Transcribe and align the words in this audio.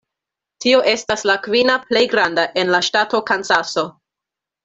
Tio 0.63 0.77
estas 0.91 1.25
la 1.31 1.35
kvina 1.47 1.75
plej 1.91 2.03
granda 2.15 2.47
en 2.63 2.73
la 2.77 2.81
ŝtato 2.89 3.23
Kansaso. 3.31 3.87